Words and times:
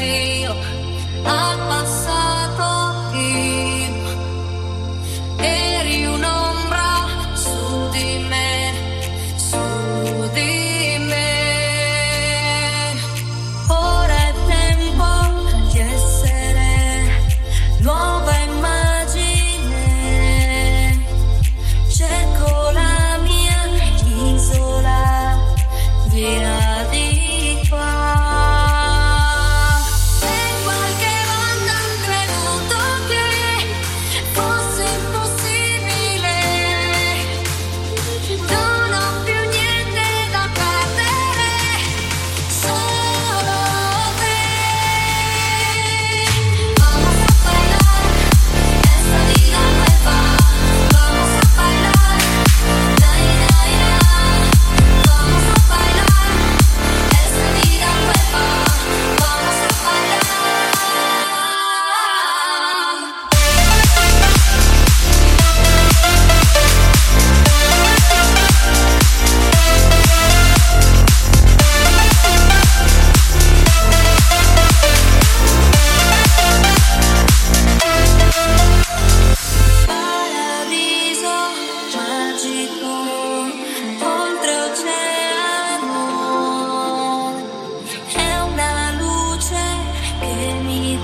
vazio 0.00 0.56
a 1.26 1.58
passar. 1.68 2.29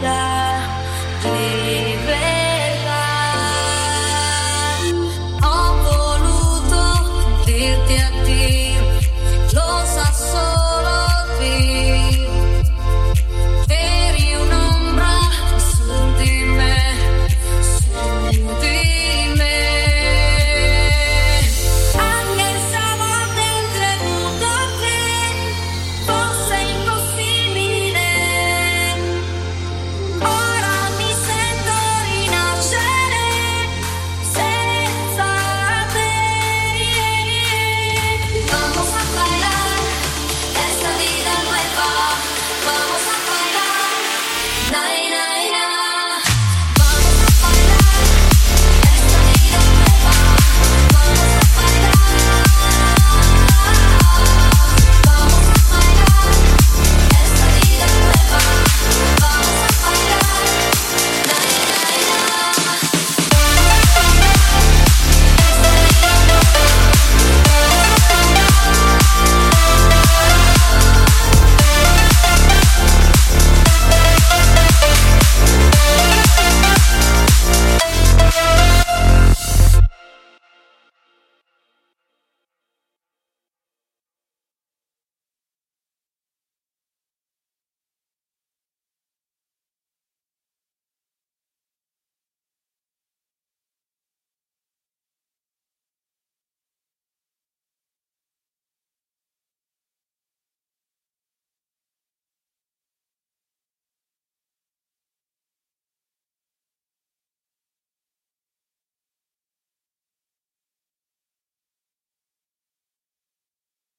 die. 0.00 0.35